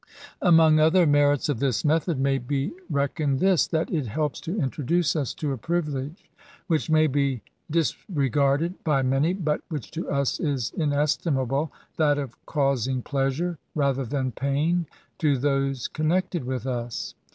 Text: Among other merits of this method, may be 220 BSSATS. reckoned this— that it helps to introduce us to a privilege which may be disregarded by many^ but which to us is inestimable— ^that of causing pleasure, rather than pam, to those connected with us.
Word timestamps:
Among 0.41 0.79
other 0.79 1.05
merits 1.05 1.47
of 1.47 1.59
this 1.59 1.85
method, 1.85 2.17
may 2.19 2.39
be 2.39 2.69
220 2.69 2.89
BSSATS. 2.89 2.95
reckoned 2.95 3.39
this— 3.39 3.67
that 3.67 3.91
it 3.91 4.07
helps 4.07 4.41
to 4.41 4.59
introduce 4.59 5.15
us 5.15 5.31
to 5.35 5.51
a 5.51 5.59
privilege 5.59 6.31
which 6.65 6.89
may 6.89 7.05
be 7.05 7.43
disregarded 7.69 8.83
by 8.83 9.03
many^ 9.03 9.37
but 9.43 9.61
which 9.69 9.91
to 9.91 10.09
us 10.09 10.39
is 10.39 10.73
inestimable— 10.75 11.71
^that 11.99 12.17
of 12.17 12.35
causing 12.47 13.03
pleasure, 13.03 13.59
rather 13.75 14.03
than 14.03 14.31
pam, 14.31 14.87
to 15.19 15.37
those 15.37 15.87
connected 15.87 16.45
with 16.45 16.65
us. 16.65 17.13